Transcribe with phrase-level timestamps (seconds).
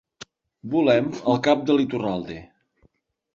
[0.75, 2.39] Volem el cap de l'Iturralde.